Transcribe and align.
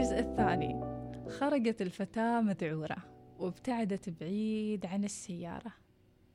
الجزء 0.00 0.18
الثاني. 0.18 0.80
خرجت 1.28 1.82
الفتاة 1.82 2.40
مذعورة 2.40 2.96
وابتعدت 3.38 4.08
بعيد 4.08 4.86
عن 4.86 5.04
السيارة. 5.04 5.72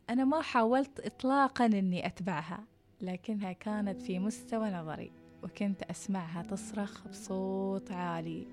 أنا 0.10 0.26
ما 0.26 0.42
حاولت 0.42 1.00
إطلاقا 1.00 1.66
أني 1.66 2.06
أتبعها 2.06 2.64
لكنها 3.02 3.52
كانت 3.52 4.02
في 4.02 4.20
مستوى 4.20 4.70
نظري 4.70 5.12
وكنت 5.44 5.84
أسمعها 5.84 6.42
تصرخ 6.42 7.08
بصوت 7.08 7.92
عالي. 7.92 8.48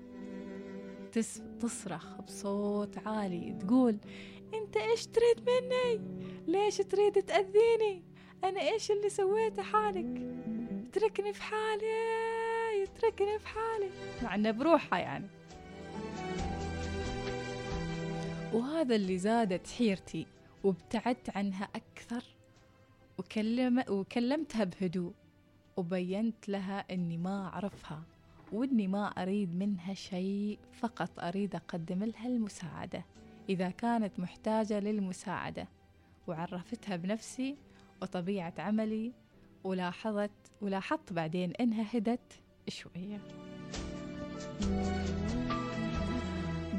تس... 1.11 1.41
تصرخ 1.59 2.21
بصوت 2.21 2.97
عالي 3.07 3.57
تقول 3.59 3.97
أنت 4.53 4.77
إيش 4.77 5.07
تريد 5.07 5.49
مني؟ 5.49 6.01
ليش 6.47 6.77
تريد 6.77 7.23
تأذيني؟ 7.23 8.03
أنا 8.43 8.61
إيش 8.61 8.91
اللي 8.91 9.09
سويته 9.09 9.61
حالك؟ 9.61 10.21
اتركني 10.87 11.33
في 11.33 11.41
حالي 11.41 12.22
اتركني 13.07 13.39
في 13.39 13.47
حالي. 13.47 13.89
مع 14.23 14.35
انه 14.35 14.51
بروحها 14.51 14.99
يعني. 14.99 15.27
وهذا 18.53 18.95
اللي 18.95 19.17
زادت 19.17 19.67
حيرتي 19.67 20.27
وابتعدت 20.63 21.37
عنها 21.37 21.67
أكثر 21.75 22.23
وكلم 23.17 23.83
وكلمتها 23.89 24.63
بهدوء 24.63 25.13
وبينت 25.77 26.49
لها 26.49 26.85
أني 26.91 27.17
ما 27.17 27.47
أعرفها 27.47 28.03
وأني 28.51 28.87
ما 28.87 29.07
أريد 29.07 29.55
منها 29.55 29.93
شيء 29.93 30.59
فقط 30.73 31.19
أريد 31.19 31.55
أقدم 31.55 32.03
لها 32.03 32.27
المساعدة 32.27 33.05
إذا 33.49 33.69
كانت 33.69 34.19
محتاجة 34.19 34.79
للمساعدة. 34.79 35.67
وعرفتها 36.27 36.95
بنفسي 36.95 37.55
وطبيعة 38.01 38.53
عملي 38.57 39.11
ولاحظت 39.63 40.31
ولاحظت 40.61 41.13
بعدين 41.13 41.51
إنها 41.51 41.97
هدت 41.97 42.42
شوية. 42.69 43.21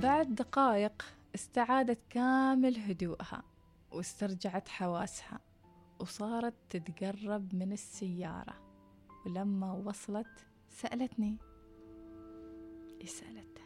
بعد 0.02 0.34
دقائق 0.34 1.02
استعادت 1.34 1.98
كامل 2.10 2.76
هدوءها 2.76 3.42
واسترجعت 3.92 4.68
حواسها 4.68 5.40
وصارت 6.00 6.54
تتقرب 6.70 7.54
من 7.54 7.72
السيارة. 7.72 8.54
ولما 9.26 9.72
وصلت 9.72 10.46
سألتني 10.68 11.36
سألتها 13.04 13.64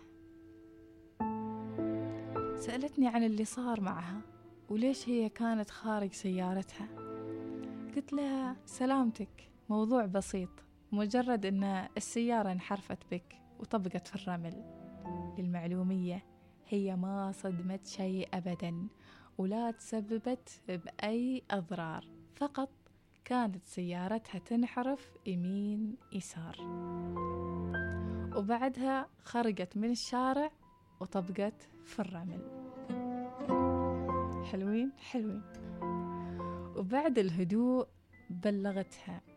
سألتني 2.56 3.08
عن 3.08 3.22
اللي 3.22 3.44
صار 3.44 3.80
معها 3.80 4.20
وليش 4.68 5.08
هي 5.08 5.28
كانت 5.28 5.70
خارج 5.70 6.12
سيارتها. 6.12 6.88
قلت 7.96 8.12
لها 8.12 8.56
سلامتك 8.66 9.50
موضوع 9.68 10.06
بسيط. 10.06 10.48
مجرد 10.92 11.46
أن 11.46 11.88
السيارة 11.96 12.52
انحرفت 12.52 12.98
بك 13.10 13.40
وطبقت 13.58 14.08
في 14.08 14.14
الرمل. 14.16 14.64
للمعلومية 15.38 16.24
هي 16.68 16.96
ما 16.96 17.32
صدمت 17.32 17.86
شيء 17.86 18.28
أبدا 18.34 18.88
ولا 19.38 19.70
تسببت 19.70 20.60
بأي 20.68 21.42
أضرار. 21.50 22.04
فقط 22.36 22.70
كانت 23.24 23.66
سيارتها 23.66 24.38
تنحرف 24.38 25.16
يمين 25.26 25.96
يسار. 26.12 26.56
وبعدها 28.36 29.08
خرجت 29.24 29.76
من 29.76 29.90
الشارع 29.90 30.50
وطبقت 31.00 31.68
في 31.84 31.98
الرمل. 31.98 32.40
حلوين؟ 34.50 34.92
حلوين. 34.98 35.42
وبعد 36.76 37.18
الهدوء 37.18 37.86
بلغتها. 38.30 39.27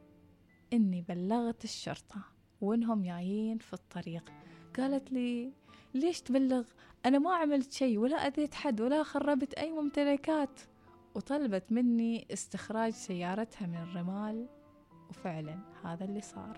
إني 0.73 1.01
بلغت 1.01 1.63
الشرطة 1.63 2.21
وإنهم 2.61 3.03
جايين 3.03 3.57
في 3.57 3.73
الطريق. 3.73 4.31
قالت 4.77 5.11
لي 5.11 5.53
ليش 5.93 6.21
تبلغ؟ 6.21 6.63
أنا 7.05 7.19
ما 7.19 7.35
عملت 7.35 7.71
شيء 7.71 7.97
ولا 7.97 8.15
أذيت 8.15 8.53
حد 8.53 8.81
ولا 8.81 9.03
خربت 9.03 9.53
أي 9.53 9.71
ممتلكات. 9.71 10.61
وطلبت 11.15 11.71
مني 11.71 12.27
استخراج 12.33 12.93
سيارتها 12.93 13.67
من 13.67 13.75
الرمال. 13.75 14.47
وفعلا 15.09 15.59
هذا 15.83 16.05
اللي 16.05 16.21
صار. 16.21 16.57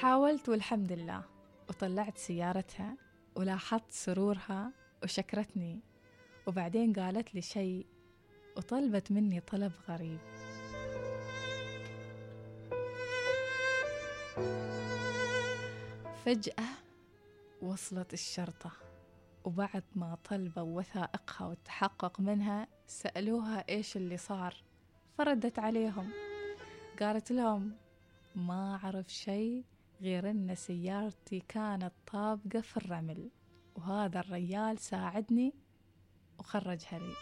حاولت 0.00 0.48
والحمد 0.48 0.92
لله. 0.92 1.24
وطلعت 1.68 2.18
سيارتها 2.18 2.96
ولاحظت 3.36 3.90
سرورها 3.90 4.72
وشكرتني. 5.02 5.80
وبعدين 6.46 6.92
قالت 6.92 7.34
لي 7.34 7.42
شيء 7.42 7.86
وطلبت 8.56 9.12
مني 9.12 9.40
طلب 9.40 9.72
غريب. 9.88 10.18
فجأة 16.24 16.64
وصلت 17.62 18.12
الشرطة 18.12 18.70
وبعد 19.44 19.84
ما 19.94 20.18
طلبوا 20.24 20.78
وثائقها 20.78 21.46
والتحقق 21.46 22.20
منها 22.20 22.68
سألوها 22.86 23.64
إيش 23.68 23.96
اللي 23.96 24.16
صار. 24.16 24.54
فردت 25.18 25.58
عليهم. 25.58 26.10
قالت 27.00 27.32
لهم 27.32 27.76
ما 28.34 28.80
أعرف 28.84 29.08
شيء 29.08 29.64
غير 30.00 30.30
أن 30.30 30.54
سيارتي 30.54 31.40
كانت 31.48 31.92
طابقة 32.12 32.60
في 32.60 32.76
الرمل 32.76 33.30
وهذا 33.76 34.20
الريال 34.20 34.78
ساعدني 34.78 35.54
وخرجها 36.38 36.98
لي. 36.98 37.14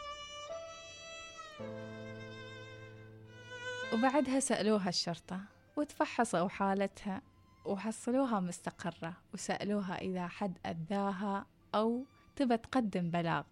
وبعدها 3.92 4.40
سألوها 4.40 4.88
الشرطة 4.88 5.53
وتفحصوا 5.76 6.48
حالتها 6.48 7.22
وحصلوها 7.64 8.40
مستقرة 8.40 9.16
وسألوها 9.34 9.98
إذا 9.98 10.26
حد 10.26 10.58
أذاها 10.66 11.46
أو 11.74 12.04
تبى 12.36 12.56
تقدم 12.56 13.10
بلاغ. 13.10 13.42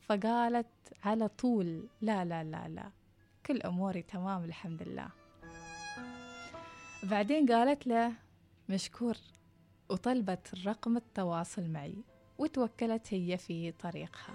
فقالت 0.00 0.66
على 1.04 1.28
طول 1.28 1.86
لا 2.00 2.24
لا 2.24 2.44
لا 2.44 2.68
لا. 2.68 2.90
كل 3.46 3.62
أموري 3.62 4.02
تمام 4.02 4.44
الحمد 4.44 4.82
لله. 4.82 5.08
بعدين 7.02 7.46
قالت 7.46 7.86
له 7.86 8.12
مشكور 8.68 9.16
وطلبت 9.88 10.54
رقم 10.66 10.96
التواصل 10.96 11.70
معي 11.70 11.94
وتوكلت 12.38 13.14
هي 13.14 13.38
في 13.38 13.72
طريقها. 13.72 14.34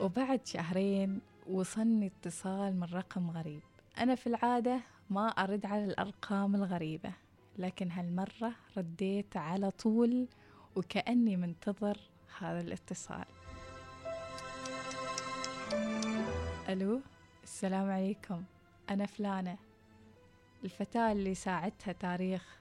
وبعد 0.00 0.46
شهرين 0.46 1.20
وصلني 1.46 2.06
اتصال 2.06 2.80
من 2.80 2.84
رقم 2.84 3.30
غريب. 3.30 3.60
أنا 3.98 4.14
في 4.14 4.26
العادة 4.26 4.80
ما 5.10 5.28
أرد 5.28 5.66
على 5.66 5.84
الأرقام 5.84 6.54
الغريبة 6.54 7.12
لكن 7.58 7.90
هالمرة 7.90 8.52
رديت 8.76 9.36
على 9.36 9.70
طول 9.70 10.28
وكأني 10.76 11.36
منتظر 11.36 11.98
هذا 12.38 12.60
الاتصال. 12.60 13.24
ألو 16.68 17.00
السلام 17.42 17.90
عليكم. 17.90 18.42
أنا 18.90 19.06
فلانة. 19.06 19.56
الفتاة 20.64 21.12
اللي 21.12 21.34
ساعدتها 21.34 21.92
تاريخ 21.92 22.58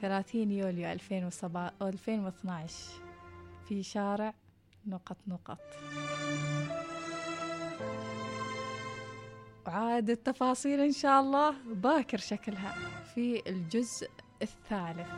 30 0.00 0.50
يوليو 0.50 0.92
2012 0.92 3.02
في 3.68 3.82
شارع 3.82 4.34
نقط 4.86 5.16
نقط. 5.26 5.58
وعاد 9.72 10.10
التفاصيل 10.10 10.80
إن 10.80 10.92
شاء 10.92 11.20
الله. 11.20 11.54
باكر 11.66 12.18
شكلها 12.18 12.74
في 13.14 13.42
الجزء 13.46 14.08
الثالث. 14.42 15.08